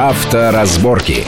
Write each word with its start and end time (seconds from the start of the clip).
Авторазборки. 0.00 1.26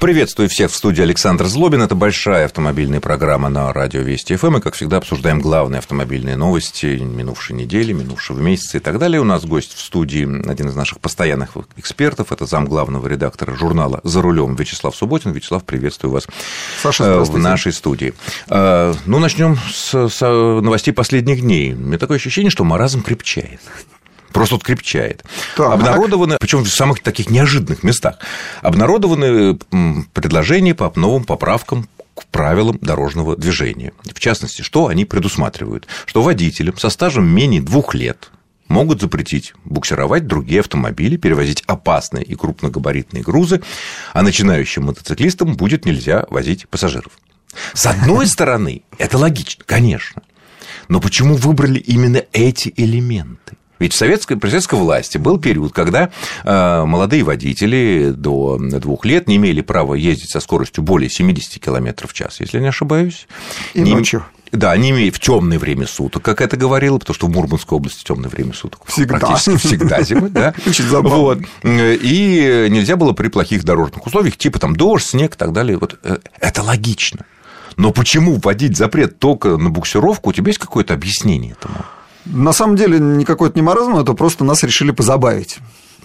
Приветствую 0.00 0.48
всех 0.48 0.70
в 0.70 0.74
студии 0.74 1.02
Александр 1.02 1.44
Злобин. 1.44 1.82
Это 1.82 1.94
большая 1.94 2.46
автомобильная 2.46 3.02
программа 3.02 3.50
на 3.50 3.70
радио 3.74 4.00
Вести 4.00 4.36
ФМ. 4.36 4.56
И, 4.56 4.60
как 4.62 4.72
всегда, 4.72 4.96
обсуждаем 4.96 5.38
главные 5.38 5.80
автомобильные 5.80 6.36
новости 6.36 6.86
минувшей 6.86 7.56
недели, 7.56 7.92
минувшего 7.92 8.40
месяца 8.40 8.78
и 8.78 8.80
так 8.80 8.98
далее. 8.98 9.20
У 9.20 9.24
нас 9.24 9.44
гость 9.44 9.74
в 9.74 9.80
студии, 9.80 10.48
один 10.48 10.68
из 10.68 10.76
наших 10.76 10.98
постоянных 11.00 11.58
экспертов. 11.76 12.32
Это 12.32 12.46
зам 12.46 12.64
главного 12.64 13.06
редактора 13.06 13.54
журнала 13.54 14.00
«За 14.02 14.22
рулем» 14.22 14.54
Вячеслав 14.54 14.96
Субботин. 14.96 15.32
Вячеслав, 15.32 15.62
приветствую 15.62 16.10
вас 16.10 16.26
Саша, 16.82 17.20
в 17.20 17.36
нашей 17.36 17.74
студии. 17.74 18.14
Э, 18.48 18.94
ну, 19.04 19.18
начнем 19.18 19.58
с, 19.70 20.08
с 20.08 20.20
новостей 20.22 20.94
последних 20.94 21.42
дней. 21.42 21.74
У 21.74 21.80
меня 21.80 21.98
такое 21.98 22.16
ощущение, 22.16 22.50
что 22.50 22.64
маразм 22.64 23.02
крепчает 23.02 23.60
просто 24.38 24.54
вот 24.54 24.62
крепчает. 24.62 25.24
Так. 25.56 25.72
Обнародованы, 25.72 26.36
причем 26.38 26.62
в 26.62 26.68
самых 26.68 27.00
таких 27.02 27.28
неожиданных 27.28 27.82
местах, 27.82 28.18
обнародованы 28.62 29.58
предложения 30.14 30.76
по 30.76 30.92
новым 30.94 31.24
поправкам 31.24 31.88
к 32.14 32.24
правилам 32.26 32.78
дорожного 32.80 33.36
движения. 33.36 33.92
В 34.04 34.20
частности, 34.20 34.62
что 34.62 34.86
они 34.86 35.04
предусматривают? 35.04 35.88
Что 36.06 36.22
водителям 36.22 36.78
со 36.78 36.88
стажем 36.88 37.26
менее 37.26 37.60
двух 37.60 37.94
лет 37.94 38.30
могут 38.68 39.00
запретить 39.00 39.54
буксировать 39.64 40.28
другие 40.28 40.60
автомобили, 40.60 41.16
перевозить 41.16 41.64
опасные 41.66 42.22
и 42.22 42.36
крупногабаритные 42.36 43.24
грузы, 43.24 43.60
а 44.12 44.22
начинающим 44.22 44.84
мотоциклистам 44.84 45.56
будет 45.56 45.84
нельзя 45.84 46.26
возить 46.30 46.68
пассажиров. 46.68 47.10
С 47.74 47.86
одной 47.86 48.26
стороны, 48.28 48.82
это 48.98 49.18
логично, 49.18 49.64
конечно. 49.66 50.22
Но 50.86 51.00
почему 51.00 51.34
выбрали 51.34 51.80
именно 51.80 52.22
эти 52.32 52.72
элементы? 52.76 53.57
Ведь 53.78 53.92
в 53.92 53.96
советской, 53.96 54.36
при 54.36 54.48
советской 54.48 54.78
власти 54.78 55.18
был 55.18 55.38
период, 55.38 55.72
когда 55.72 56.10
э, 56.44 56.84
молодые 56.84 57.22
водители 57.22 58.12
до 58.14 58.58
двух 58.58 59.04
лет 59.04 59.28
не 59.28 59.36
имели 59.36 59.60
права 59.60 59.94
ездить 59.94 60.30
со 60.30 60.40
скоростью 60.40 60.82
более 60.82 61.10
70 61.10 61.62
км 61.62 62.06
в 62.06 62.12
час, 62.12 62.40
если 62.40 62.60
не 62.60 62.68
ошибаюсь. 62.68 63.26
И 63.74 63.80
не... 63.80 63.92
ночью. 63.94 64.24
Да, 64.50 64.74
не 64.76 64.90
имея 64.90 65.12
в 65.12 65.20
темное 65.20 65.58
время 65.58 65.86
суток, 65.86 66.22
как 66.22 66.40
это 66.40 66.56
говорило, 66.56 66.98
потому 66.98 67.14
что 67.14 67.26
в 67.26 67.30
Мурманской 67.30 67.76
области 67.76 68.02
темное 68.02 68.30
время 68.30 68.54
суток. 68.54 68.80
Всегда. 68.86 69.18
Практически 69.18 69.56
всегда 69.56 70.02
зимой, 70.02 70.30
да. 70.30 70.54
Очень 70.66 70.84
забавно. 70.84 71.18
Вот. 71.18 71.38
И 71.62 72.66
нельзя 72.70 72.96
было 72.96 73.12
при 73.12 73.28
плохих 73.28 73.64
дорожных 73.64 74.06
условиях, 74.06 74.36
типа 74.36 74.58
там 74.58 74.74
дождь, 74.74 75.06
снег 75.06 75.34
и 75.34 75.38
так 75.38 75.52
далее. 75.52 75.76
Вот 75.76 75.98
э, 76.02 76.18
это 76.40 76.62
логично. 76.62 77.26
Но 77.76 77.92
почему 77.92 78.40
вводить 78.42 78.76
запрет 78.76 79.18
только 79.18 79.56
на 79.56 79.70
буксировку? 79.70 80.30
У 80.30 80.32
тебя 80.32 80.48
есть 80.48 80.58
какое-то 80.58 80.94
объяснение 80.94 81.52
этому? 81.52 81.84
На 82.28 82.52
самом 82.52 82.76
деле 82.76 82.98
никакой 82.98 83.48
это 83.48 83.58
не 83.58 83.62
маразм, 83.62 83.96
это 83.96 84.12
просто 84.12 84.44
нас 84.44 84.62
решили 84.62 84.90
позабавить 84.90 85.58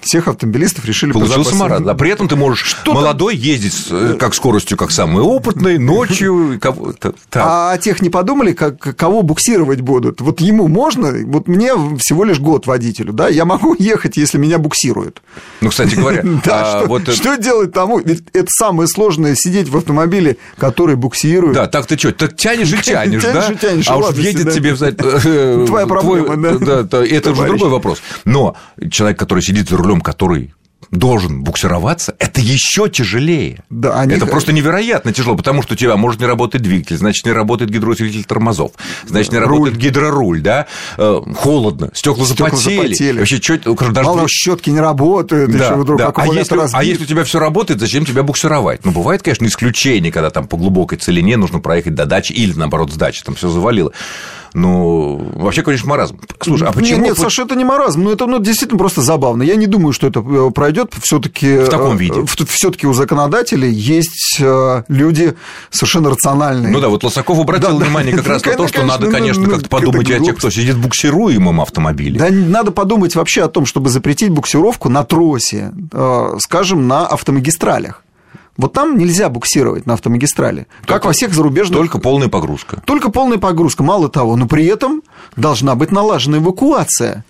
всех 0.04 0.28
автомобилистов 0.28 0.86
решили 0.86 1.12
Получился 1.12 1.56
маразм. 1.56 1.90
А 1.90 1.94
при 1.96 2.12
этом 2.12 2.28
ты 2.28 2.36
можешь 2.36 2.64
Что 2.64 2.94
молодой 2.94 3.36
ездить 3.36 3.88
э, 3.90 4.16
как 4.20 4.34
скоростью, 4.34 4.78
как 4.78 4.92
самый 4.92 5.24
опытный, 5.24 5.78
ночью. 5.78 6.60
А 7.34 7.78
тех 7.78 8.02
не 8.02 8.10
подумали, 8.10 8.54
как, 8.54 8.96
кого 8.96 9.22
буксировать 9.22 9.82
будут? 9.82 10.22
Вот 10.22 10.42
ему 10.42 10.68
можно, 10.68 11.14
вот 11.26 11.48
мне 11.48 11.72
всего 11.98 12.24
лишь 12.24 12.40
год 12.40 12.68
водителю, 12.68 13.14
да, 13.14 13.28
я 13.28 13.46
могу 13.46 13.76
ехать, 13.80 14.18
если 14.18 14.38
меня 14.38 14.58
буксируют. 14.58 15.22
Ну, 15.62 15.70
кстати 15.70 15.96
говоря, 15.96 16.22
да, 16.46 16.82
а, 16.82 17.12
что, 17.12 17.36
делать 17.36 17.72
тому? 17.72 18.00
Это 18.00 18.48
самое 18.48 18.88
сложное 18.88 19.36
сидеть 19.36 19.70
в 19.70 19.78
автомобиле, 19.78 20.38
который 20.58 20.96
буксирует. 20.96 21.56
Да, 21.56 21.68
так 21.68 21.86
ты 21.86 21.98
что, 21.98 22.12
так 22.12 22.36
тянешь 22.36 22.74
и 22.74 22.78
тянешь, 22.82 23.24
да? 23.34 23.52
А 23.88 23.98
уж 23.98 24.16
едет 24.16 24.54
тебе 24.54 24.76
э, 24.80 25.66
Твоя 25.68 25.88
проблема, 25.88 26.38
да. 26.60 27.04
Это 27.04 27.32
уже 27.32 27.46
другой 27.46 27.70
вопрос. 27.70 28.02
Но 28.26 28.56
человек, 28.92 29.20
который 29.20 29.42
сидит 29.42 29.70
за 29.70 29.78
рулем 29.78 29.93
рулем 29.94 30.02
который 30.02 30.54
должен 30.92 31.42
буксироваться, 31.42 32.16
это 32.20 32.40
еще 32.40 32.88
тяжелее. 32.88 33.64
Да, 33.72 34.00
они... 34.00 34.14
Это 34.14 34.28
просто 34.28 34.54
невероятно 34.54 35.12
тяжело, 35.12 35.36
потому 35.36 35.64
что 35.64 35.74
у 35.74 35.78
тебя 35.78 35.98
может 35.98 36.22
не 36.22 36.28
работать 36.28 36.62
двигатель, 36.62 36.98
значит, 36.98 37.26
не 37.26 37.32
работает 37.32 37.72
гидроусилитель 37.72 38.26
тормозов, 38.26 38.74
значит, 39.08 39.32
не 39.32 39.40
работает 39.40 39.76
руль. 39.76 39.84
гидроруль, 39.84 40.42
да, 40.42 40.68
э, 40.98 41.22
холодно, 41.36 41.90
стекла, 41.96 42.26
стекла 42.26 42.50
запотели. 42.50 42.94
запотели. 42.94 43.20
Вообще, 43.20 43.42
что, 43.42 43.92
даже... 43.92 44.08
Мало 44.08 44.28
щетки 44.28 44.70
не 44.70 44.82
работают, 44.82 45.52
да, 45.52 45.66
еще 45.66 45.76
вдруг 45.76 45.98
да. 45.98 46.12
а, 46.14 46.28
если, 46.28 46.76
а 46.78 46.84
если 46.84 47.06
у 47.06 47.08
тебя 47.08 47.24
все 47.24 47.40
работает, 47.40 47.80
зачем 47.80 48.06
тебя 48.06 48.22
буксировать? 48.22 48.86
Ну, 48.86 48.92
бывает, 48.92 49.24
конечно, 49.24 49.48
исключение, 49.48 50.12
когда 50.12 50.30
там 50.30 50.48
по 50.48 50.58
глубокой 50.58 51.00
целине 51.00 51.38
нужно 51.38 51.60
проехать 51.60 51.96
до 51.96 52.06
дачи 52.06 52.34
или, 52.34 52.54
наоборот, 52.54 52.92
с 52.92 52.96
дачи, 52.96 53.24
там 53.24 53.34
все 53.34 53.50
завалило. 53.50 53.94
Ну, 54.54 55.32
вообще, 55.34 55.64
конечно, 55.64 55.90
маразм. 55.90 56.20
Слушай, 56.40 56.68
а 56.68 56.72
почему... 56.72 57.00
Нет, 57.00 57.10
нет, 57.10 57.18
Саша, 57.18 57.44
это 57.44 57.56
не 57.56 57.66
маразм, 57.66 58.04
но 58.04 58.12
это 58.12 58.28
ну, 58.28 58.40
действительно 58.40 58.78
просто 58.78 59.02
забавно. 59.02 59.42
Я 59.42 59.56
не 59.56 59.66
думаю, 59.66 59.94
что 59.94 60.08
это 60.08 60.20
э, 60.20 60.52
пройдет 60.52 60.94
все 61.02 61.20
таки 61.20 61.58
В 61.58 61.70
таком 61.70 61.98
виде? 61.98 62.22
Э, 62.22 62.46
Все-таки 62.48 62.86
у 62.86 62.94
законодателей 62.94 63.72
есть 63.72 64.38
э, 64.40 64.84
люди 64.88 65.34
совершенно 65.72 66.12
рациональные. 66.12 66.72
Ну 66.72 66.80
да, 66.80 66.90
вот 66.90 67.04
Лосаков 67.04 67.40
обратил 67.40 67.80
да, 67.80 67.86
внимание 67.86 68.16
как 68.16 68.28
раз 68.28 68.46
на 68.46 68.54
то, 68.58 68.68
что 68.68 68.84
надо, 68.84 69.10
конечно, 69.10 69.50
как-то 69.50 69.70
подумать 69.70 70.12
о 70.12 70.20
тех, 70.20 70.38
кто 70.38 70.52
сидит 70.52 70.76
в 70.76 70.82
буксируемом 70.82 71.60
автомобиле. 71.60 72.20
Да, 72.20 72.30
надо 72.30 72.72
подумать 72.72 73.16
вообще 73.16 73.44
о 73.44 73.48
том, 73.48 73.66
чтобы 73.66 73.90
запретить 73.90 74.30
буксировку 74.30 74.90
на 74.90 75.04
тросе, 75.04 75.72
скажем, 76.40 76.88
на 76.88 77.08
автомагистралях. 77.08 78.04
Вот 78.56 78.74
там 78.74 78.98
нельзя 78.98 79.30
буксировать 79.30 79.88
на 79.88 79.94
автомагистрали, 79.94 80.68
как, 80.82 80.88
как 80.88 81.06
во 81.06 81.12
всех 81.12 81.34
зарубежных... 81.34 81.78
Только 81.78 82.00
полная 82.00 82.30
погрузка. 82.30 82.82
Только 82.86 83.10
полная 83.10 83.40
погрузка, 83.40 83.84
мало 83.84 84.10
того, 84.10 84.36
но 84.36 84.48
при 84.48 84.66
этом 84.66 85.02
должна 85.36 85.76
быть 85.76 85.92
налажена 85.92 86.38
эвакуация. 86.38 87.26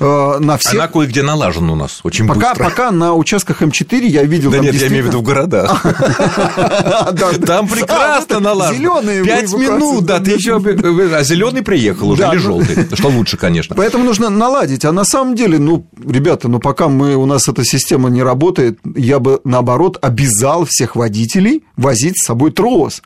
Э, 0.00 0.38
на 0.40 0.56
всех... 0.58 0.74
Она 0.74 0.88
кое-где 0.88 1.22
налажена 1.22 1.72
у 1.72 1.76
нас 1.76 2.00
очень 2.02 2.26
пока, 2.26 2.50
быстро. 2.50 2.64
Пока 2.64 2.90
на 2.90 3.14
участках 3.14 3.62
М4 3.62 4.06
я 4.06 4.24
видел... 4.24 4.50
Да 4.50 4.58
нет, 4.58 4.72
действительно... 4.72 4.94
я 4.94 5.00
имею 5.00 5.04
в 5.04 5.08
виду 5.08 5.18
в 5.20 5.22
городах. 5.22 5.82
Там 7.46 7.68
прекрасно 7.68 8.40
налажено. 8.40 9.00
Зеленые 9.00 9.24
Пять 9.24 9.52
минут, 9.52 10.04
да, 10.04 10.20
ты 10.20 10.32
еще... 10.32 10.56
А 10.56 11.22
зеленый 11.22 11.62
приехал 11.62 12.10
уже, 12.10 12.24
или 12.24 12.36
желтый, 12.36 12.88
что 12.94 13.08
лучше, 13.08 13.36
конечно. 13.36 13.76
Поэтому 13.76 14.04
нужно 14.04 14.30
наладить. 14.30 14.84
А 14.84 14.92
на 14.92 15.04
самом 15.04 15.34
деле, 15.34 15.58
ну, 15.58 15.86
ребята, 16.06 16.48
ну, 16.48 16.58
пока 16.58 16.88
мы, 16.88 17.14
у 17.14 17.26
нас 17.26 17.48
эта 17.48 17.64
система 17.64 18.10
не 18.10 18.22
работает, 18.22 18.78
я 18.96 19.18
бы, 19.18 19.40
наоборот, 19.44 19.98
обязал 20.02 20.66
всех 20.68 20.96
водителей 20.96 21.64
возить 21.76 22.18
с 22.18 22.26
собой 22.26 22.50
трос. 22.50 23.02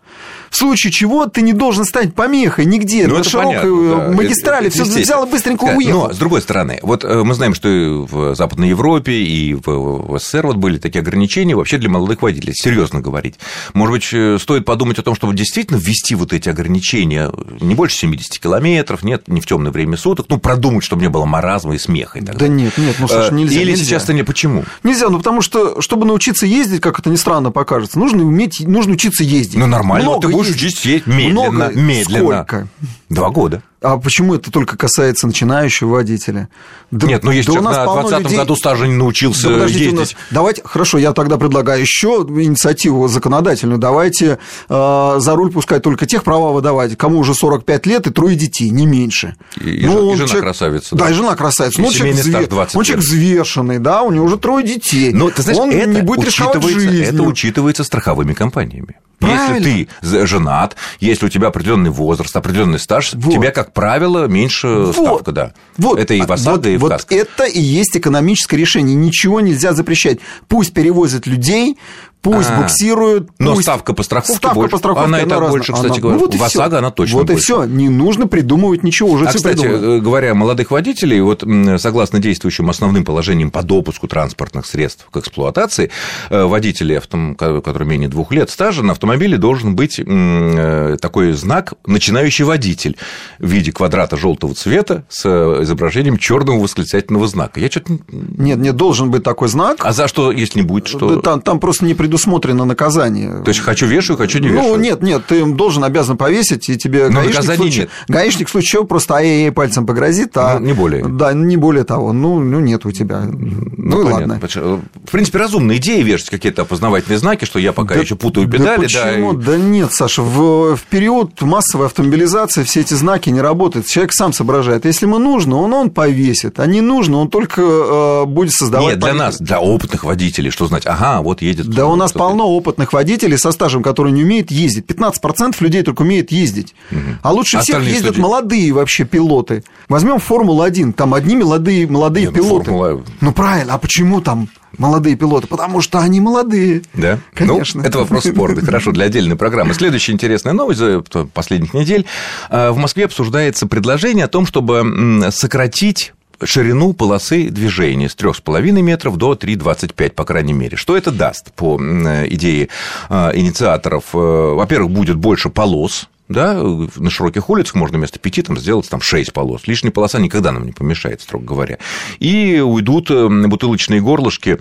В 0.50 0.56
случае 0.56 0.90
чего 0.90 1.26
ты 1.26 1.42
не 1.42 1.52
должен 1.52 1.84
стать 1.84 2.14
помехой 2.14 2.64
нигде, 2.64 3.06
ну, 3.06 3.18
на 3.18 3.24
широкой 3.24 3.60
понятно, 3.60 3.96
да. 3.96 4.12
магистрали, 4.12 4.68
все 4.70 4.84
взял 4.84 5.26
и 5.26 5.30
быстренько 5.30 5.64
уехал. 5.64 6.08
Но, 6.08 6.12
с 6.12 6.16
другой 6.16 6.40
стороны, 6.40 6.77
вот 6.82 7.04
э, 7.04 7.22
мы 7.24 7.34
знаем, 7.34 7.54
что 7.54 7.68
и 7.68 7.88
в 7.88 8.34
Западной 8.34 8.70
Европе, 8.70 9.12
и 9.12 9.54
в 9.54 10.18
СССР 10.18 10.46
вот 10.46 10.56
были 10.56 10.78
такие 10.78 11.00
ограничения 11.00 11.56
вообще 11.56 11.78
для 11.78 11.88
молодых 11.88 12.22
водителей, 12.22 12.54
серьезно 12.54 13.00
говорить. 13.00 13.36
Может 13.74 13.92
быть, 13.92 14.08
э, 14.12 14.38
стоит 14.40 14.64
подумать 14.64 14.98
о 14.98 15.02
том, 15.02 15.14
чтобы 15.14 15.34
действительно 15.34 15.78
ввести 15.78 16.14
вот 16.14 16.32
эти 16.32 16.48
ограничения 16.48 17.30
не 17.60 17.74
больше 17.74 17.96
70 17.96 18.38
километров, 18.38 19.02
нет, 19.02 19.28
не 19.28 19.40
в 19.40 19.46
темное 19.46 19.72
время 19.72 19.96
суток, 19.96 20.26
ну, 20.28 20.38
продумать, 20.38 20.84
чтобы 20.84 21.02
не 21.02 21.08
было 21.08 21.24
маразма 21.24 21.74
и 21.74 21.78
смеха 21.78 22.18
и 22.18 22.24
так 22.24 22.36
Да 22.36 22.48
нет, 22.48 22.76
нет, 22.78 22.96
ну, 22.98 23.08
Саша, 23.08 23.32
нельзя. 23.34 23.60
Или 23.60 23.70
нельзя. 23.70 23.84
сейчас-то 23.84 24.12
не 24.12 24.22
почему? 24.22 24.64
Нельзя, 24.82 25.08
ну, 25.08 25.18
потому 25.18 25.42
что, 25.42 25.80
чтобы 25.80 26.06
научиться 26.06 26.46
ездить, 26.46 26.80
как 26.80 26.98
это 26.98 27.10
ни 27.10 27.16
странно 27.16 27.50
покажется, 27.50 27.98
нужно 27.98 28.24
уметь, 28.24 28.60
нужно 28.60 28.92
учиться 28.94 29.24
ездить. 29.24 29.58
Ну, 29.58 29.66
нормально, 29.66 30.10
Много 30.10 30.28
ты 30.28 30.32
будешь 30.32 30.54
учиться 30.54 30.88
ездить 30.88 31.06
медленно, 31.06 31.50
Много? 31.50 31.72
медленно. 31.78 32.18
Сколько? 32.18 32.68
Два 33.08 33.30
года. 33.30 33.62
А 33.80 33.96
почему 33.96 34.34
это 34.34 34.50
только 34.50 34.76
касается 34.76 35.26
начинающего 35.26 35.90
водителя? 35.90 36.48
Да, 36.90 37.06
Нет, 37.06 37.22
ну 37.22 37.30
если 37.30 37.52
да 37.52 37.60
человек 37.60 37.78
на 37.78 37.84
20 37.84 38.18
людей... 38.24 38.36
году 38.36 38.56
стажа 38.56 38.86
не 38.86 38.94
научился 38.94 39.48
да, 39.48 39.64
ездить. 39.64 39.92
Нас... 39.92 40.16
Давайте, 40.30 40.62
хорошо, 40.64 40.98
я 40.98 41.12
тогда 41.12 41.38
предлагаю 41.38 41.80
еще 41.80 42.26
инициативу 42.28 43.06
законодательную. 43.08 43.78
Давайте 43.78 44.38
э, 44.68 45.14
за 45.18 45.34
руль 45.36 45.52
пускать 45.52 45.82
только 45.82 46.06
тех 46.06 46.24
права 46.24 46.52
выдавать, 46.52 46.98
кому 46.98 47.20
уже 47.20 47.34
45 47.34 47.86
лет 47.86 48.06
и 48.08 48.10
трое 48.10 48.36
детей, 48.36 48.70
не 48.70 48.84
меньше. 48.84 49.36
И, 49.56 49.86
ну, 49.86 50.12
и 50.12 50.16
жена 50.16 50.28
человек... 50.28 50.44
красавица. 50.44 50.96
Да. 50.96 51.04
да, 51.04 51.10
и 51.10 51.14
жена 51.14 51.36
красавица. 51.36 51.80
И 51.80 51.84
ну, 51.84 51.92
человек, 51.92 52.16
взве... 52.16 52.48
он 52.74 52.84
человек 52.84 53.04
взвешенный, 53.04 53.78
да, 53.78 54.02
у 54.02 54.10
него 54.10 54.26
уже 54.26 54.38
трое 54.38 54.66
детей. 54.66 55.12
Но 55.12 55.30
ты 55.30 55.42
знаешь, 55.42 55.58
он 55.58 55.70
это 55.70 55.88
не 55.88 56.02
будет 56.02 56.26
рисковать 56.26 56.62
жизнью. 56.62 57.04
Это 57.04 57.22
учитывается 57.22 57.84
страховыми 57.84 58.34
компаниями. 58.34 58.96
Правильно. 59.18 59.66
Если 59.66 59.88
ты 60.00 60.26
женат, 60.26 60.76
если 61.00 61.26
у 61.26 61.28
тебя 61.28 61.48
определенный 61.48 61.90
возраст, 61.90 62.36
определенный 62.36 62.78
стаж, 62.78 62.97
вот. 63.14 63.32
тебя, 63.32 63.50
как 63.50 63.72
правило, 63.72 64.26
меньше 64.26 64.68
вот. 64.68 64.94
ставка, 64.94 65.32
да. 65.32 65.52
Вот. 65.76 65.98
Это 65.98 66.14
и 66.14 66.20
в 66.20 66.30
ОСАГО, 66.30 66.56
вот, 66.56 66.66
и 66.66 66.76
в 66.76 66.80
вот 66.80 67.06
это 67.10 67.44
и 67.44 67.60
есть 67.60 67.96
экономическое 67.96 68.56
решение. 68.56 68.94
Ничего 68.94 69.40
нельзя 69.40 69.72
запрещать. 69.72 70.18
Пусть 70.48 70.72
перевозят 70.72 71.26
людей 71.26 71.78
Пусть 72.20 72.50
а, 72.50 72.60
буксируют. 72.60 73.30
Но 73.38 73.54
пусть... 73.54 73.62
ставка 73.62 73.94
по 73.94 74.02
страховке 74.02 74.36
ставка 74.36 74.54
больше. 74.56 74.70
По 74.72 74.78
страховке, 74.78 75.04
она, 75.04 75.18
она 75.18 75.26
и 75.26 75.28
так 75.28 75.40
разная. 75.40 75.50
больше, 75.50 75.72
кстати 75.72 75.92
она... 75.92 76.00
говоря. 76.00 76.18
Ну, 76.18 76.26
вот 76.26 76.34
в 76.34 76.42
ОСАГО 76.42 76.78
она 76.78 76.90
точно 76.90 77.18
Вот 77.18 77.26
больше. 77.28 77.40
и 77.40 77.44
все. 77.44 77.64
Не 77.64 77.88
нужно 77.88 78.26
придумывать 78.26 78.82
ничего. 78.82 79.10
Уже 79.10 79.26
а, 79.26 79.28
кстати, 79.28 79.60
придумали. 79.60 79.98
Э, 79.98 80.00
говоря 80.00 80.32
о 80.32 80.34
молодых 80.34 80.70
водителей, 80.70 81.20
вот 81.20 81.44
согласно 81.80 82.18
действующим 82.18 82.70
основным 82.70 83.04
положениям 83.04 83.50
по 83.50 83.62
допуску 83.62 84.08
транспортных 84.08 84.66
средств 84.66 85.06
к 85.10 85.16
эксплуатации, 85.16 85.90
э, 86.30 86.44
водители, 86.44 87.00
которые 87.36 87.88
менее 87.88 88.08
двух 88.08 88.32
лет 88.32 88.50
стажа, 88.50 88.82
на 88.82 88.92
автомобиле 88.92 89.38
должен 89.38 89.76
быть 89.76 90.00
э, 90.04 90.96
такой 91.00 91.32
знак 91.32 91.74
«начинающий 91.86 92.44
водитель» 92.44 92.96
в 93.38 93.46
виде 93.48 93.70
квадрата 93.70 94.16
желтого 94.16 94.54
цвета 94.54 95.04
с 95.08 95.24
изображением 95.62 96.18
черного 96.18 96.60
восклицательного 96.60 97.28
знака. 97.28 97.60
Я 97.60 97.70
что-то... 97.70 97.98
Нет, 98.10 98.58
не 98.58 98.72
должен 98.72 99.10
быть 99.10 99.22
такой 99.22 99.48
знак. 99.48 99.78
А 99.80 99.92
за 99.92 100.08
что, 100.08 100.32
если 100.32 100.60
не 100.60 100.66
будет, 100.66 100.88
что... 100.88 101.16
Да, 101.16 101.20
там, 101.20 101.40
там 101.40 101.60
просто 101.60 101.84
не 101.84 101.94
предусмотрено 102.08 102.64
наказание. 102.64 103.42
То 103.44 103.48
есть 103.48 103.60
хочу 103.60 103.86
вешаю, 103.86 104.16
хочу 104.16 104.38
не 104.38 104.48
вешаю. 104.48 104.68
Ну, 104.68 104.76
нет, 104.76 105.02
нет, 105.02 105.26
ты 105.26 105.44
должен 105.44 105.84
обязан 105.84 106.16
повесить, 106.16 106.68
и 106.70 106.76
тебе 106.76 107.08
Но 107.08 107.20
гаишник, 107.20 107.50
в 107.50 107.56
случае, 107.56 107.80
нет. 107.82 107.90
гаишник 108.08 108.48
в 108.48 108.50
случае 108.50 108.68
чего 108.68 108.84
просто 108.84 109.14
ай-яй 109.14 109.52
пальцем 109.52 109.86
погрозит, 109.86 110.36
а... 110.36 110.58
Ну, 110.58 110.66
не 110.66 110.72
более. 110.72 111.04
Да, 111.06 111.32
не 111.32 111.56
более 111.56 111.84
того. 111.84 112.12
Ну, 112.12 112.40
ну 112.40 112.60
нет 112.60 112.86
у 112.86 112.92
тебя. 112.92 113.20
Ну, 113.20 113.72
ну 113.76 113.98
ладно. 113.98 114.40
В 114.40 115.10
принципе, 115.10 115.38
разумная 115.38 115.76
идея 115.76 116.02
вешать 116.02 116.30
какие-то 116.30 116.62
опознавательные 116.62 117.18
знаки, 117.18 117.44
что 117.44 117.58
я 117.58 117.72
пока 117.72 117.94
да, 117.94 118.00
еще 118.00 118.16
путаю 118.16 118.48
педали. 118.48 118.64
Да 118.64 118.76
почему? 118.76 119.32
Да, 119.34 119.52
да 119.52 119.58
нет, 119.58 119.92
Саша, 119.92 120.22
в, 120.22 120.76
в 120.76 120.82
период 120.90 121.40
массовой 121.42 121.86
автомобилизации 121.86 122.62
все 122.64 122.80
эти 122.80 122.94
знаки 122.94 123.30
не 123.30 123.40
работают. 123.40 123.86
Человек 123.86 124.12
сам 124.12 124.32
соображает. 124.32 124.84
Если 124.84 125.06
ему 125.06 125.18
нужно, 125.18 125.56
он, 125.56 125.72
он 125.72 125.90
повесит. 125.90 126.58
А 126.60 126.66
не 126.66 126.80
нужно, 126.80 127.18
он 127.18 127.28
только 127.28 127.60
э, 127.62 128.24
будет 128.26 128.52
создавать... 128.52 128.94
Нет, 128.94 128.98
для 128.98 129.14
нас, 129.14 129.38
для 129.38 129.60
опытных 129.60 130.04
водителей, 130.04 130.50
что 130.50 130.66
знать, 130.66 130.86
ага, 130.86 131.20
вот 131.22 131.42
едет... 131.42 131.66
Да 131.68 131.86
у 131.86 131.96
нас 131.98 132.12
полно 132.12 132.48
опытных 132.48 132.92
водителей 132.92 133.36
со 133.36 133.52
стажем, 133.52 133.82
которые 133.82 134.12
не 134.12 134.22
умеют 134.22 134.50
ездить. 134.50 134.86
15% 134.86 135.56
людей 135.60 135.82
только 135.82 136.02
умеют 136.02 136.32
ездить. 136.32 136.74
Угу. 136.90 137.00
А 137.22 137.32
лучше 137.32 137.58
всех 137.60 137.82
ездят 137.82 138.12
люди... 138.12 138.20
молодые 138.20 138.72
вообще 138.72 139.04
пилоты. 139.04 139.64
Возьмем 139.88 140.18
Формулу-1, 140.18 140.92
там 140.94 141.12
одни 141.14 141.36
молодые, 141.36 141.86
молодые 141.86 142.26
Нет, 142.26 142.36
ну, 142.36 142.42
пилоты. 142.42 142.64
Формула... 142.64 143.04
Ну 143.20 143.32
правильно, 143.32 143.74
а 143.74 143.78
почему 143.78 144.20
там 144.20 144.48
молодые 144.76 145.16
пилоты? 145.16 145.46
Потому 145.46 145.80
что 145.80 145.98
они 145.98 146.20
молодые. 146.20 146.82
Да? 146.94 147.18
Конечно. 147.34 147.82
Ну, 147.82 147.88
это 147.88 147.98
вопрос 147.98 148.24
спорный, 148.24 148.62
хорошо, 148.62 148.92
для 148.92 149.06
отдельной 149.06 149.36
программы. 149.36 149.74
Следующая 149.74 150.12
интересная 150.12 150.52
новость 150.52 150.78
за 150.78 151.02
последних 151.34 151.74
недель. 151.74 152.06
В 152.50 152.76
Москве 152.76 153.06
обсуждается 153.06 153.66
предложение 153.66 154.24
о 154.24 154.28
том, 154.28 154.46
чтобы 154.46 155.30
сократить 155.30 156.12
ширину 156.44 156.92
полосы 156.92 157.48
движения 157.48 158.08
с 158.08 158.16
3,5 158.16 158.60
метров 158.82 159.16
до 159.16 159.34
3,25, 159.34 160.10
по 160.10 160.24
крайней 160.24 160.52
мере. 160.52 160.76
Что 160.76 160.96
это 160.96 161.10
даст 161.10 161.52
по 161.52 161.76
идее 161.76 162.68
а, 163.08 163.30
инициаторов? 163.34 164.04
Э, 164.14 164.54
во-первых, 164.54 164.90
будет 164.92 165.16
больше 165.16 165.50
полос, 165.50 166.08
да, 166.28 166.54
на 166.62 167.10
широких 167.10 167.48
улицах 167.48 167.74
можно 167.74 167.98
вместо 167.98 168.18
пяти 168.18 168.42
там 168.42 168.58
сделать 168.58 168.88
там 168.88 169.00
шесть 169.00 169.32
полос. 169.32 169.66
Лишняя 169.66 169.92
полоса 169.92 170.18
никогда 170.18 170.52
нам 170.52 170.66
не 170.66 170.72
помешает, 170.72 171.22
строго 171.22 171.44
говоря. 171.44 171.78
И 172.18 172.60
уйдут 172.60 173.10
э, 173.10 173.28
бутылочные 173.28 174.00
горлышки, 174.00 174.58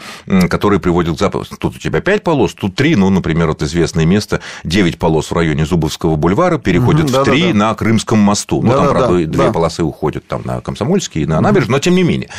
которые 0.49 0.79
приводят 0.79 1.15
к 1.15 1.19
запаху. 1.19 1.45
Тут 1.57 1.75
у 1.75 1.79
тебя 1.79 2.01
пять 2.01 2.23
полос, 2.23 2.53
тут 2.53 2.75
три, 2.75 2.95
ну, 2.95 3.09
например, 3.09 3.47
вот 3.47 3.61
известное 3.61 4.05
место, 4.05 4.41
девять 4.63 4.97
полос 4.97 5.31
в 5.31 5.33
районе 5.33 5.65
Зубовского 5.65 6.15
бульвара 6.15 6.57
переходят 6.57 7.09
угу, 7.09 7.19
в 7.19 7.23
три 7.23 7.41
да, 7.41 7.47
да. 7.47 7.53
на 7.53 7.75
Крымском 7.75 8.19
мосту. 8.19 8.61
Ну, 8.61 8.71
да, 8.71 8.77
там, 8.77 8.85
да, 8.85 8.91
правда, 8.91 9.17
да, 9.17 9.25
две 9.25 9.45
да. 9.47 9.51
полосы 9.51 9.83
уходят 9.83 10.27
там 10.27 10.41
на 10.45 10.61
Комсомольский 10.61 11.23
и 11.23 11.25
на 11.25 11.41
набережную, 11.41 11.77
но 11.77 11.79
тем 11.79 11.95
не 11.95 12.03
менее. 12.03 12.29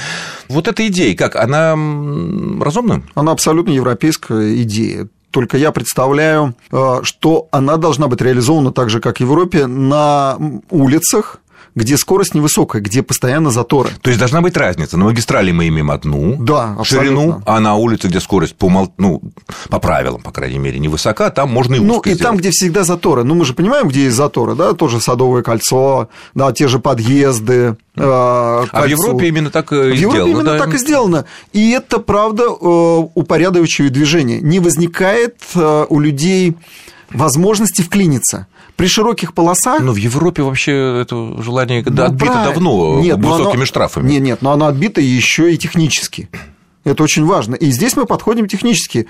Вот 0.49 0.69
эта 0.69 0.87
идея, 0.87 1.15
как, 1.15 1.37
она 1.37 1.73
разумна? 2.61 3.03
Она 3.15 3.33
абсолютно 3.33 3.73
европейская 3.73 4.63
идея. 4.63 5.09
Только 5.31 5.59
я 5.59 5.73
представляю, 5.73 6.55
э, 6.73 7.01
что 7.03 7.49
она 7.51 7.77
должна 7.77 8.09
быть 8.09 8.21
реализована 8.21 8.73
так 8.73 8.91
же, 8.91 9.01
как 9.01 9.19
в 9.19 9.21
Европе, 9.21 9.67
на 9.67 10.39
улицах, 10.71 11.41
где 11.75 11.97
скорость 11.97 12.35
невысокая, 12.35 12.83
где 12.83 13.03
постоянно 13.03 13.51
заторы. 13.51 13.91
То 14.01 14.11
есть 14.11 14.19
должна 14.19 14.41
быть 14.41 14.57
разница. 14.57 14.97
На 14.97 15.05
магистрали 15.05 15.53
мы 15.53 15.69
имеем 15.69 15.91
одну 15.91 16.37
да, 16.39 16.77
ширину, 16.83 17.43
а 17.47 17.61
на 17.61 17.75
улице, 17.77 18.09
где 18.09 18.21
скорость 18.21 18.57
по, 18.57 18.91
ну, 18.99 19.23
по 19.69 19.79
правилам, 19.79 20.23
по 20.23 20.33
крайней 20.33 20.59
мере, 20.59 20.79
невысока, 20.79 21.31
там 21.31 21.51
можно 21.51 21.75
и 21.75 21.81
Ну, 21.81 22.01
и 22.01 22.11
сделать. 22.11 22.23
там, 22.23 22.37
где 22.37 22.51
всегда 22.51 22.85
заторы. 22.85 23.25
Ну, 23.25 23.35
мы 23.35 23.45
же 23.45 23.55
понимаем, 23.55 23.89
где 23.89 24.05
есть 24.05 24.17
заторы, 24.17 24.55
да, 24.55 24.73
тоже 24.73 25.01
Садовое 25.01 25.43
кольцо, 25.43 26.09
да, 26.35 26.53
те 26.53 26.69
же 26.69 26.79
подъезды. 26.79 27.77
Э, 27.97 28.01
а 28.01 28.83
в 28.83 28.87
Европе 28.87 29.29
именно 29.29 29.51
так 29.51 29.73
и 29.73 29.77
в 29.77 29.97
сделано. 29.97 29.97
В 29.97 30.01
Европе 30.01 30.31
именно 30.31 30.53
да? 30.53 30.59
так 30.59 30.75
и 30.75 30.79
сделано. 30.79 31.25
И 31.53 31.71
это, 31.71 31.99
правда, 31.99 32.45
э, 32.45 32.47
упорядочивает 33.15 33.93
движение. 33.93 34.41
Не 34.41 34.61
возникает 34.61 35.37
э, 35.55 35.87
у 35.89 36.01
людей 36.01 36.57
возможности 37.11 37.83
вклиниться. 37.83 38.47
При 38.79 38.87
широких 38.87 39.35
полосах... 39.35 39.81
Но 39.81 39.91
в 39.91 39.97
Европе 39.97 40.45
вообще 40.45 41.01
это 41.03 41.43
желание 41.43 41.83
ну, 41.85 42.05
отбито 42.05 42.27
правильно. 42.27 42.45
давно 42.45 43.01
нет, 43.01 43.19
высокими 43.19 43.57
оно... 43.57 43.67
штрафами. 43.67 44.09
Нет, 44.09 44.23
нет, 44.23 44.41
но 44.41 44.53
оно 44.53 44.67
отбито 44.67 45.01
еще 45.01 45.53
и 45.53 45.59
технически. 45.59 46.29
Это 46.89 47.03
очень 47.03 47.25
важно. 47.25 47.55
И 47.55 47.71
здесь 47.71 47.97
мы 47.97 48.07
подходим 48.07 48.49
технически. 48.49 49.07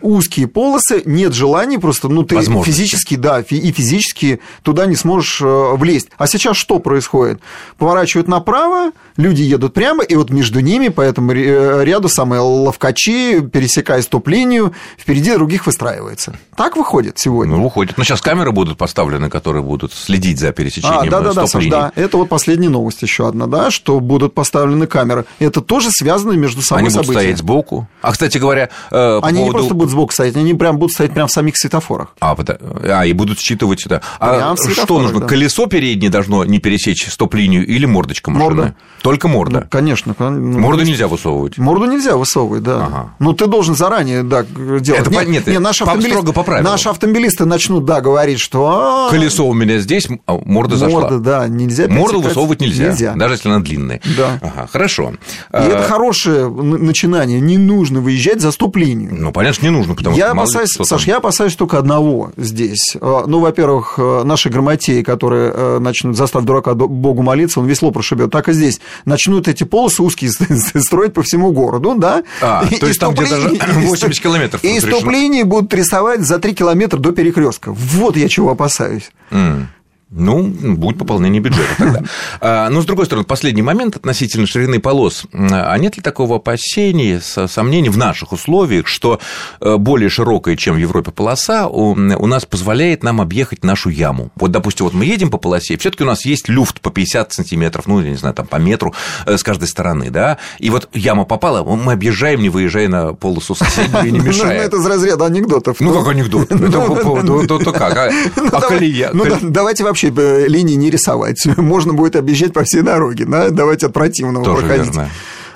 Узкие 0.00 0.46
полосы, 0.46 1.02
нет 1.04 1.34
желания 1.34 1.78
просто, 1.78 2.08
ну, 2.08 2.22
ты 2.22 2.40
физически, 2.62 3.16
да, 3.16 3.40
и 3.40 3.72
физически 3.72 4.40
туда 4.62 4.86
не 4.86 4.96
сможешь 4.96 5.40
э, 5.40 5.74
влезть. 5.76 6.08
А 6.16 6.26
сейчас 6.26 6.56
что 6.56 6.78
происходит? 6.78 7.40
Поворачивают 7.78 8.28
направо, 8.28 8.92
люди 9.16 9.42
едут 9.42 9.74
прямо, 9.74 10.02
и 10.04 10.14
вот 10.16 10.30
между 10.30 10.60
ними 10.60 10.88
по 10.88 11.00
этому 11.00 11.32
э, 11.32 11.84
ряду 11.84 12.08
самые 12.08 12.40
ловкачи, 12.40 13.40
пересекая 13.40 14.02
стоп-линию, 14.02 14.72
впереди 14.98 15.32
других 15.32 15.66
выстраивается. 15.66 16.36
Так 16.56 16.76
выходит 16.76 17.18
сегодня. 17.18 17.56
Ну, 17.56 17.62
выходит. 17.62 17.96
Но 17.98 18.04
сейчас 18.04 18.20
камеры 18.20 18.52
будут 18.52 18.78
поставлены, 18.78 19.28
которые 19.28 19.62
будут 19.62 19.92
следить 19.92 20.38
за 20.38 20.52
пересечением 20.52 21.00
а, 21.00 21.10
да, 21.10 21.20
да, 21.20 21.32
да, 21.32 21.46
Саш, 21.46 21.66
да. 21.66 21.92
Это 21.94 22.16
вот 22.16 22.28
последняя 22.28 22.68
новость 22.68 23.02
еще 23.02 23.28
одна, 23.28 23.46
да, 23.46 23.70
что 23.70 24.00
будут 24.00 24.34
поставлены 24.34 24.86
камеры. 24.86 25.24
Это 25.38 25.60
тоже 25.60 25.90
связано 25.90 26.32
между 26.32 26.62
собой 26.62 26.82
Они 26.82 26.90
события. 26.90 27.13
Будут 27.14 27.22
стоять 27.22 27.38
сбоку. 27.38 27.88
А, 28.02 28.12
кстати 28.12 28.38
говоря... 28.38 28.68
Э, 28.90 29.20
они 29.22 29.38
поводу... 29.38 29.44
не 29.44 29.50
просто 29.50 29.74
будут 29.74 29.90
сбоку 29.90 30.12
стоять, 30.12 30.36
они 30.36 30.54
прям 30.54 30.78
будут 30.78 30.92
стоять 30.92 31.12
прямо 31.12 31.28
в 31.28 31.32
самих 31.32 31.56
светофорах. 31.56 32.14
А, 32.20 32.36
а 32.36 33.06
и 33.06 33.12
будут 33.12 33.38
считывать 33.38 33.86
это. 33.86 34.02
А 34.18 34.54
что 34.56 35.00
нужно? 35.00 35.20
Да. 35.20 35.26
Колесо 35.26 35.66
переднее 35.66 36.10
должно 36.10 36.44
не 36.44 36.58
пересечь 36.58 37.08
стоп-линию 37.08 37.66
или 37.66 37.86
мордочка 37.86 38.30
машины? 38.30 38.54
Морда. 38.54 38.74
Только 39.02 39.28
морда. 39.28 39.60
Ну, 39.60 39.66
конечно. 39.70 40.14
Ну, 40.18 40.58
Морду 40.58 40.82
нельзя 40.82 41.08
высовывать. 41.08 41.58
Морду 41.58 41.84
нельзя 41.84 42.16
высовывать, 42.16 42.62
да. 42.62 42.86
Ага. 42.86 43.14
Ну, 43.18 43.32
ты 43.34 43.46
должен 43.46 43.74
заранее, 43.74 44.22
да, 44.22 44.44
делать. 44.44 44.88
Это 44.88 45.10
нет, 45.10 45.28
нет, 45.28 45.46
нет 45.46 45.60
наши, 45.60 45.84
автомобилисты, 45.84 46.18
строго 46.18 46.32
по 46.32 46.42
правилам. 46.42 46.70
наши 46.70 46.88
автомобилисты 46.88 47.44
начнут, 47.44 47.84
да, 47.84 48.00
говорить, 48.00 48.40
что... 48.40 49.08
«А, 49.08 49.10
Колесо 49.10 49.46
у 49.46 49.52
меня 49.52 49.78
здесь, 49.78 50.08
а 50.26 50.38
морда 50.44 50.76
зашла. 50.76 51.00
Морда, 51.02 51.18
да, 51.18 51.48
нельзя. 51.48 51.86
Морду 51.88 52.20
высовывать 52.20 52.60
нельзя, 52.60 52.88
нельзя, 52.88 53.14
даже 53.14 53.34
если 53.34 53.48
она 53.50 53.60
длинная. 53.60 54.00
Да. 54.16 54.38
Ага, 54.40 54.68
хорошо. 54.72 55.10
И 55.10 55.16
а... 55.52 55.62
это 55.62 55.82
хорошее 55.82 56.48
начинание. 56.94 57.40
Не 57.40 57.58
нужно 57.58 58.00
выезжать 58.00 58.40
за 58.40 58.52
стоп-линию. 58.52 59.10
Ну, 59.12 59.32
понятно, 59.32 59.54
что 59.54 59.64
не 59.64 59.70
нужно, 59.70 59.94
потому 59.94 60.16
я 60.16 60.26
что... 60.26 60.32
Опасаюсь, 60.32 60.70
Саш, 60.70 61.06
я 61.06 61.16
опасаюсь 61.16 61.56
только 61.56 61.78
одного 61.78 62.30
здесь. 62.36 62.96
Ну, 63.00 63.40
во-первых, 63.40 63.94
э, 63.98 64.22
наши 64.24 64.48
грамотеи, 64.48 65.02
которые 65.02 65.52
э, 65.52 65.78
начнут 65.80 66.16
заставить 66.16 66.46
дурака 66.46 66.74
Богу 66.74 67.22
молиться, 67.22 67.58
он 67.60 67.66
весло 67.66 67.90
прошибет. 67.90 68.30
Так 68.30 68.48
и 68.48 68.52
здесь. 68.52 68.80
Начнут 69.04 69.48
эти 69.48 69.64
полосы 69.64 70.02
узкие 70.02 70.30
строить 70.80 71.12
по 71.12 71.22
всему 71.22 71.52
городу, 71.52 71.94
да? 71.96 72.22
А, 72.40 72.64
и, 72.70 72.76
то 72.76 72.86
есть 72.86 72.98
и 72.98 73.00
там 73.00 73.14
где-то 73.14 73.40
80 73.74 74.22
километров. 74.22 74.62
И 74.62 74.78
стоп-линии 74.80 75.42
будут 75.42 75.74
рисовать 75.74 76.20
за 76.20 76.38
3 76.38 76.54
километра 76.54 76.98
до 76.98 77.10
перекрестка. 77.12 77.72
Вот 77.72 78.16
я 78.16 78.28
чего 78.28 78.52
опасаюсь. 78.52 79.10
Mm. 79.30 79.66
Ну, 80.16 80.44
будет 80.44 80.98
пополнение 80.98 81.40
бюджета 81.40 81.74
тогда. 81.78 82.02
А, 82.40 82.68
но, 82.68 82.82
с 82.82 82.84
другой 82.84 83.06
стороны, 83.06 83.24
последний 83.24 83.62
момент 83.62 83.96
относительно 83.96 84.46
ширины 84.46 84.78
полос. 84.78 85.24
А 85.32 85.76
нет 85.78 85.96
ли 85.96 86.02
такого 86.02 86.36
опасения, 86.36 87.20
сомнений 87.20 87.88
в 87.88 87.96
наших 87.96 88.32
условиях, 88.32 88.86
что 88.86 89.18
э, 89.60 89.76
более 89.76 90.08
широкая, 90.08 90.56
чем 90.56 90.74
в 90.74 90.78
Европе 90.78 91.10
полоса, 91.10 91.68
у 91.68 91.94
нас 91.94 92.44
позволяет 92.44 93.02
нам 93.02 93.20
объехать 93.20 93.64
нашу 93.64 93.88
яму? 93.88 94.30
Вот, 94.36 94.50
допустим, 94.50 94.84
вот 94.84 94.94
мы 94.94 95.04
едем 95.04 95.30
по 95.30 95.38
полосе, 95.38 95.76
все 95.78 95.90
таки 95.90 96.04
у 96.04 96.06
нас 96.06 96.24
есть 96.24 96.48
люфт 96.48 96.80
по 96.80 96.90
50 96.90 97.32
сантиметров, 97.32 97.86
ну, 97.86 98.00
я 98.00 98.10
не 98.10 98.16
знаю, 98.16 98.34
там, 98.34 98.46
по 98.46 98.56
метру 98.56 98.94
э, 99.26 99.36
с 99.36 99.42
каждой 99.42 99.68
стороны, 99.68 100.10
да, 100.10 100.38
и 100.58 100.70
вот 100.70 100.88
яма 100.92 101.24
попала, 101.24 101.62
мы 101.64 101.92
объезжаем, 101.92 102.42
не 102.42 102.50
выезжая 102.50 102.88
на 102.88 103.14
полосу 103.14 103.54
соседнюю 103.54 104.12
не 104.12 104.18
ну, 104.18 104.24
мешая. 104.24 104.58
Ну, 104.58 104.64
это 104.64 104.76
из 104.76 104.86
разряда 104.86 105.26
анекдотов. 105.26 105.80
Ну, 105.80 105.92
как 105.92 106.08
анекдот? 106.08 106.50
Это 107.54 107.72
как? 107.72 107.96
А, 107.96 108.10
а 108.52 108.60
колея? 108.60 109.10
Ну, 109.12 109.24
давайте 109.42 109.84
вообще 109.84 110.03
вообще 110.10 110.44
э, 110.44 110.48
линии 110.48 110.74
не 110.74 110.90
рисовать. 110.90 111.44
Можно 111.56 111.92
будет 111.92 112.16
объезжать 112.16 112.52
по 112.52 112.64
всей 112.64 112.82
дороге, 112.82 113.24
да? 113.26 113.50
Давайте 113.50 113.86
от 113.86 113.92
противного 113.92 114.44
Тоже 114.44 114.66
проходить. 114.66 114.94
Верно. 114.94 115.10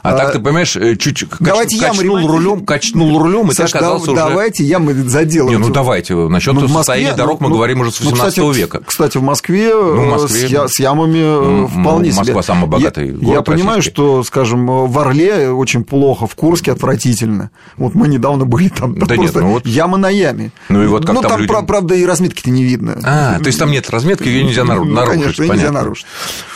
А, 0.09 0.15
а 0.15 0.19
так 0.19 0.33
ты 0.33 0.39
понимаешь, 0.39 0.77
э, 0.77 0.97
чуть 0.97 1.25
давайте 1.41 1.79
кач, 1.79 1.97
качнул 1.97 2.27
рулем, 2.27 2.65
качнул 2.65 3.19
рулем, 3.19 3.51
и 3.51 3.55
Саш, 3.55 3.73
ты 3.73 3.79
оказался 3.79 4.07
да, 4.07 4.13
уже... 4.13 4.23
давайте 4.29 4.65
ямы 4.65 4.95
заделаем. 4.95 5.61
Не, 5.61 5.67
ну 5.67 5.73
давайте. 5.73 6.15
Насчет 6.15 6.55
ну, 6.55 6.69
состояния 6.69 7.15
дорог 7.15 7.41
мы 7.41 7.49
ну, 7.49 7.57
говорим 7.57 7.81
уже 7.81 7.93
с 7.93 8.01
18 8.01 8.39
ну, 8.39 8.49
кстати, 8.49 8.59
века. 8.59 8.83
Кстати, 8.85 9.19
в 9.19 9.23
Москве, 9.23 9.73
ну, 9.75 10.03
в 10.03 10.09
Москве 10.09 10.69
с, 10.69 10.73
с 10.73 10.81
ямами 10.81 11.23
ну, 11.23 11.67
вполне 11.69 12.09
Москва 12.09 12.25
себе. 12.25 12.35
Москва 12.35 12.55
самый 12.55 12.69
богатый 12.69 13.07
я, 13.07 13.13
город 13.13 13.35
Я 13.35 13.43
понимаю, 13.43 13.83
что, 13.83 14.23
скажем, 14.25 14.67
в 14.67 14.99
Орле 14.99 15.51
очень 15.51 15.85
плохо, 15.85 16.27
в 16.27 16.35
Курске 16.35 16.73
отвратительно. 16.73 17.51
Вот 17.77 17.95
мы 17.95 18.09
недавно 18.09 18.45
были 18.45 18.69
там, 18.69 18.95
там 18.97 19.09
да 19.09 19.15
просто 19.15 19.41
нет, 19.41 19.49
ну 19.49 19.53
вот... 19.53 19.67
яма 19.67 19.99
на 19.99 20.09
яме. 20.09 20.51
Ну 20.69 20.83
и 20.83 20.87
вот 20.87 21.05
как 21.05 21.15
ну, 21.15 21.23
там, 21.23 21.31
там 21.33 21.41
людям... 21.41 21.67
правда, 21.67 21.95
и 21.95 22.05
разметки-то 22.05 22.51
не 22.51 22.65
видно. 22.65 22.99
А, 23.05 23.39
то 23.39 23.47
есть 23.47 23.59
там 23.59 23.71
нет 23.71 23.89
разметки, 23.91 24.29
ее 24.29 24.45
нельзя 24.45 24.65
нарушить. 24.65 24.95
Ну, 24.95 25.07
конечно, 25.07 25.43
нельзя 25.45 25.73
нарушить. 25.73 26.07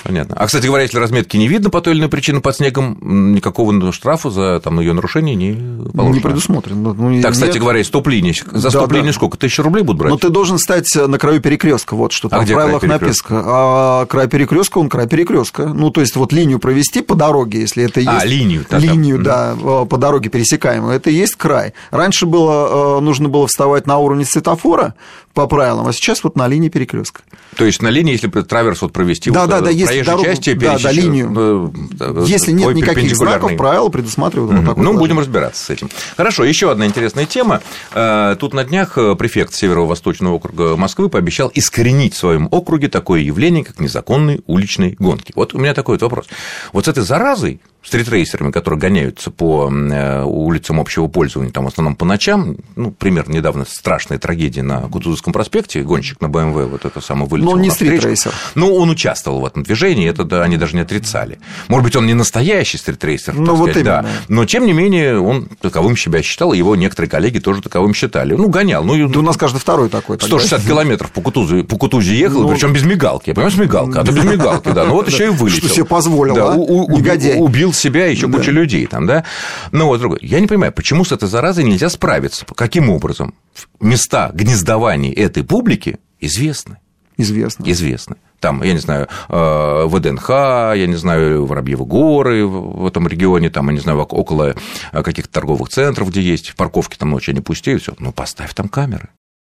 Понятно. 0.05 0.37
А, 0.39 0.47
кстати 0.47 0.67
говоря, 0.67 0.83
если 0.83 0.99
разметки 0.99 1.37
не 1.37 1.49
видно 1.49 1.71
по 1.71 1.81
той 1.81 1.93
или 1.95 2.01
иной 2.01 2.11
причине 2.11 2.41
под 2.41 2.57
снегом, 2.57 2.99
никакого 3.43 3.93
штрафа 3.93 4.31
за 4.31 4.61
там, 4.61 4.79
ее 4.81 4.93
нарушение 4.93 5.35
не 5.35 5.53
положено. 5.91 6.15
Не 6.15 6.21
предусмотрено. 6.21 6.93
Ну, 6.93 7.21
так, 7.21 7.33
кстати 7.33 7.59
говоря, 7.59 7.83
стоп-линии. 7.83 8.35
За 8.53 8.71
стоп-линию 8.71 9.13
сколько? 9.13 9.37
Тысяча 9.37 9.63
рублей 9.63 9.83
будут 9.83 9.99
брать? 9.99 10.11
Но 10.11 10.19
ты 10.19 10.29
должен 10.29 10.59
стать 10.59 10.89
на 10.95 11.19
краю 11.19 11.41
перекрестка, 11.41 11.95
вот 11.95 12.13
что 12.13 12.29
а 12.29 12.31
там 12.31 12.47
в 12.47 12.49
правилах 12.49 12.83
написано. 12.83 13.43
А 13.45 14.07
край 14.07 14.29
перекрестка, 14.29 14.79
он 14.79 14.89
край 14.89 15.09
перекрестка. 15.09 15.67
Ну, 15.67 15.91
то 15.91 16.01
есть, 16.01 16.17
вот 16.17 16.33
линию 16.33 16.59
провести 16.59 17.03
по 17.03 17.15
дороге, 17.15 17.61
если 17.61 17.85
это 17.85 18.01
а, 18.01 18.03
есть. 18.03 18.25
А, 18.25 18.25
линию. 18.25 18.65
Да, 18.71 18.79
линию, 18.79 19.19
да, 19.19 19.55
да, 19.55 19.85
по 19.85 19.99
дороге 19.99 20.31
пересекаемую. 20.31 20.95
Это 20.95 21.11
и 21.11 21.15
есть 21.15 21.35
край. 21.35 21.75
Раньше 21.91 22.27
было, 22.27 22.99
э, 22.99 23.01
нужно 23.01 23.29
было 23.29 23.47
вставать 23.47 23.87
на 23.87 23.99
уровне 23.99 24.25
светофора 24.25 24.95
по 25.35 25.47
правилам, 25.47 25.87
а 25.87 25.93
сейчас 25.93 26.23
вот 26.25 26.37
на 26.37 26.47
линии 26.47 26.69
перекрестка. 26.69 27.23
То 27.57 27.65
есть 27.65 27.83
на 27.83 27.89
линии, 27.89 28.13
если 28.13 28.29
траверс 28.29 28.83
вот 28.83 28.93
провести 28.93 29.31
да, 29.31 29.43
вот 29.43 29.51
да, 29.51 29.61
да, 29.61 29.71
э, 29.71 29.75
если 29.75 30.03
дорогу, 30.03 30.25
части, 30.25 30.55
да, 30.55 30.79
да, 30.79 30.93
линию. 30.93 31.73
Э, 32.01 32.25
если 32.27 32.53
нет 32.53 32.75
никаких 32.75 33.15
знаков, 33.17 33.57
правила 33.57 33.89
предусматривают 33.89 34.53
mm-hmm. 34.53 34.61
вот 34.61 34.67
такой. 34.67 34.85
Ну, 34.85 34.99
будем 34.99 35.19
разбираться 35.19 35.65
с 35.65 35.71
этим. 35.71 35.91
Хорошо, 36.17 36.45
еще 36.45 36.71
одна 36.71 36.87
интересная 36.87 37.27
тема. 37.27 37.63
Тут 37.93 38.55
на 38.55 38.65
днях 38.65 38.95
префект 39.19 39.55
Северо-Восточного 39.55 40.35
округа 40.35 40.77
Москвы 40.77 41.09
пообещал 41.09 41.51
искоренить 41.53 42.15
в 42.15 42.19
своем 42.19 42.49
округе 42.51 42.89
такое 42.89 43.21
явление, 43.21 43.65
как 43.65 43.81
незаконные 43.81 44.41
уличные 44.47 44.97
гонки. 44.99 45.33
Вот 45.35 45.55
у 45.55 45.59
меня 45.59 45.75
такой 45.75 45.97
вот 45.97 46.03
вопрос. 46.03 46.27
Вот 46.73 46.87
с 46.87 46.89
этой 46.89 47.03
заразой 47.03 47.61
стритрейсерами, 47.83 48.51
которые 48.51 48.79
гоняются 48.79 49.31
по 49.31 49.71
э, 49.71 50.23
улицам 50.25 50.81
общего 50.81 51.09
пользования, 51.09 51.51
там 51.51 51.65
в 51.65 51.69
основном 51.69 51.97
по 51.97 52.05
ночам, 52.05 52.57
ну, 52.77 52.93
примерно 52.93 53.33
недавно 53.33 53.65
страшная 53.65 54.19
трагедия 54.19 54.63
на 54.63 54.83
Кутузовском 54.83 55.33
проспекте, 55.33 55.83
гонщик 55.83 56.21
на 56.21 56.29
БМВ, 56.29 56.71
вот 56.71 56.85
это 56.85 57.01
самое 57.01 57.27
вылетел. 57.27 57.51
Но 57.51 57.57
он 57.57 57.63
не 57.63 57.71
стритрейсер. 57.71 58.33
Ну, 58.55 58.75
он 58.75 58.91
участвовал 58.91 59.41
в 59.41 59.47
этом 59.47 59.65
движении, 59.65 60.09
это 60.09 60.25
да, 60.25 60.43
они 60.43 60.57
даже 60.57 60.77
не 60.77 60.83
отрицали. 60.83 61.39
Может 61.69 61.85
быть, 61.85 61.97
он 61.97 62.07
не 62.07 62.15
настоящий 62.15 62.79
стритрейсер, 62.79 63.35
ну, 63.35 63.55
вот 63.55 63.71
сказать, 63.71 63.85
да, 63.85 64.07
но, 64.29 64.45
тем 64.45 64.65
не 64.67 64.73
менее, 64.73 65.19
он 65.19 65.49
таковым 65.61 65.97
себя 65.97 66.23
считал, 66.23 66.53
его 66.53 66.77
некоторые 66.77 67.11
коллеги 67.11 67.41
тоже 67.41 67.63
таковым 67.63 67.95
считали. 67.95 68.35
Ну, 68.35 68.49
гонял. 68.49 68.85
Ну, 68.85 69.09
да 69.09 69.19
у 69.19 69.23
нас 69.23 69.37
каждый 69.37 69.59
второй 69.59 69.89
такой. 69.89 70.19
160 70.21 70.63
километров 70.63 71.11
по 71.11 71.21
Кутузе, 71.21 71.65
по 71.65 71.77
Кутузе 71.77 72.15
ехал, 72.15 72.43
ну, 72.43 72.49
причем 72.49 72.73
без 72.73 72.85
мигалки. 72.85 73.31
Я 73.31 73.35
понимаю, 73.35 73.53
с 73.53 73.59
мигалкой, 73.59 74.03
а 74.03 74.05
то 74.05 74.13
без 74.13 74.25
мигалки, 74.25 74.69
да. 74.71 74.85
Ну, 74.85 74.95
вот 74.95 75.09
еще 75.11 75.27
и 75.27 75.29
вылетел. 75.31 75.67
Что 75.67 75.75
себе 75.75 75.85
позволил, 75.85 76.35
да, 76.35 76.53
а? 76.53 76.57
Убил 76.57 77.72
себя, 77.73 78.07
еще 78.07 78.29
куча 78.29 78.51
людей 78.51 78.87
там, 78.87 79.07
да. 79.07 79.25
Но 79.71 79.87
вот 79.87 80.01
другой. 80.01 80.19
Я 80.23 80.41
не 80.41 80.47
понимаю, 80.47 80.73
почему 80.73 81.05
с 81.05 81.13
этой 81.13 81.29
заразой 81.29 81.65
нельзя 81.65 81.89
справиться? 81.89 82.45
Каким 82.55 82.91
образом? 82.91 83.35
Места 83.81 84.31
гнездования 84.33 85.13
этой 85.13 85.45
публики 85.45 85.99
известны. 86.21 86.79
Известно. 87.17 87.65
Известны. 87.65 88.17
Там, 88.41 88.63
я 88.65 88.73
не 88.73 88.81
знаю, 88.81 89.07
э, 89.29 89.87
ВДНХ, 89.87 90.29
я 90.29 90.87
не 90.87 90.97
знаю, 90.97 91.47
Воробьевы 91.47 91.85
горы 91.85 92.45
в 92.45 92.87
этом 92.87 93.07
регионе, 93.07 93.51
там, 93.51 93.69
я 93.69 93.75
не 93.75 93.81
знаю, 93.81 94.01
около 94.01 94.57
э, 94.93 95.03
каких-то 95.03 95.33
торговых 95.33 95.69
центров, 95.69 96.11
где 96.11 96.21
есть 96.21 96.55
парковки, 96.57 96.97
там 96.97 97.11
ночью 97.11 97.33
они 97.33 97.41
пустеют, 97.41 97.83
все. 97.83 97.95
Ну, 98.01 98.11
поставь 98.11 98.53
там 98.55 98.69
камеры. 98.69 99.11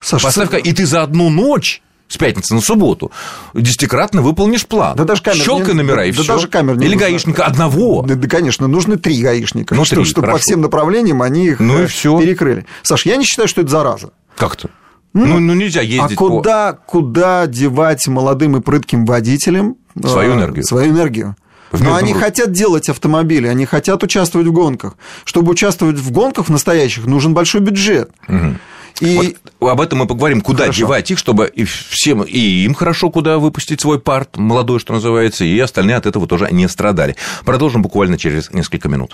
Саша, 0.03 0.25
Поставь, 0.25 0.53
и 0.63 0.71
ты 0.73 0.85
за 0.85 1.01
одну 1.01 1.31
ночь 1.31 1.81
с 2.07 2.17
пятницы 2.17 2.53
на 2.53 2.61
субботу, 2.61 3.11
десятикратно 3.53 4.21
выполнишь 4.21 4.65
план. 4.65 4.95
Да 4.95 5.03
даже 5.03 5.21
камер 5.21 5.43
Щелкай 5.43 5.73
не, 5.73 5.81
номера, 5.81 6.05
и 6.05 6.11
да, 6.11 6.21
все. 6.21 6.33
даже 6.33 6.47
камер 6.47 6.77
не 6.77 6.85
Или 6.85 6.93
нужно. 6.93 7.07
гаишника 7.07 7.45
одного. 7.45 8.03
Да, 8.03 8.15
да, 8.15 8.27
конечно, 8.27 8.67
нужны 8.67 8.97
три 8.97 9.21
гаишника. 9.21 9.75
Ну, 9.75 9.85
что, 9.85 9.95
три, 9.95 10.05
чтобы 10.05 10.27
по 10.27 10.37
всем 10.37 10.61
направлениям 10.61 11.21
они 11.21 11.47
их 11.47 11.59
ну, 11.59 11.83
и 11.83 11.85
все. 11.87 12.19
перекрыли. 12.19 12.65
Саш, 12.83 13.05
я 13.05 13.17
не 13.17 13.25
считаю, 13.25 13.47
что 13.47 13.61
это 13.61 13.71
зараза. 13.71 14.11
Как-то? 14.35 14.69
Ну, 15.13 15.25
ну, 15.25 15.39
ну 15.39 15.53
нельзя 15.53 15.81
ездить. 15.81 16.11
А 16.11 16.15
куда, 16.15 16.73
по... 16.73 16.79
куда 16.85 17.47
девать 17.47 18.05
молодым 18.07 18.57
и 18.57 18.61
прытким 18.61 19.05
водителям 19.05 19.77
свою 20.03 20.33
э, 20.33 20.35
энергию? 20.35 20.65
Свою 20.65 20.91
энергию. 20.91 21.35
Но 21.71 21.95
они 21.95 22.13
хотят 22.13 22.51
делать 22.51 22.89
автомобили, 22.89 23.47
они 23.47 23.65
хотят 23.65 24.03
участвовать 24.03 24.47
в 24.47 24.51
гонках. 24.51 24.95
Чтобы 25.23 25.51
участвовать 25.51 25.97
в 25.97 26.11
гонках 26.11 26.47
в 26.47 26.51
настоящих, 26.51 27.05
нужен 27.05 27.33
большой 27.33 27.61
бюджет. 27.61 28.11
Угу. 28.27 28.55
И... 29.01 29.35
Вот 29.59 29.71
об 29.71 29.81
этом 29.81 29.99
мы 29.99 30.07
поговорим, 30.07 30.41
куда 30.41 30.63
хорошо. 30.63 30.79
девать 30.79 31.11
их, 31.11 31.17
чтобы 31.17 31.47
и 31.47 31.65
всем, 31.65 32.23
и 32.23 32.39
им 32.39 32.73
хорошо, 32.73 33.09
куда 33.09 33.37
выпустить 33.37 33.81
свой 33.81 33.99
парт, 33.99 34.37
молодой, 34.37 34.79
что 34.79 34.93
называется, 34.93 35.43
и 35.43 35.59
остальные 35.59 35.97
от 35.97 36.05
этого 36.05 36.27
тоже 36.27 36.49
не 36.51 36.67
страдали. 36.67 37.15
Продолжим 37.43 37.81
буквально 37.81 38.17
через 38.17 38.51
несколько 38.51 38.87
минут. 38.89 39.13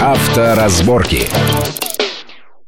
Авторазборки. 0.00 1.28